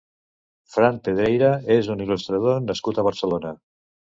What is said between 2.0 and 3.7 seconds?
il·lustrador nascut a Barcelona.